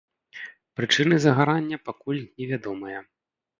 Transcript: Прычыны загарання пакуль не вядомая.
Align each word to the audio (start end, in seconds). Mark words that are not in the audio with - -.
Прычыны 0.79 1.19
загарання 1.27 1.77
пакуль 1.91 2.25
не 2.37 2.45
вядомая. 2.55 2.99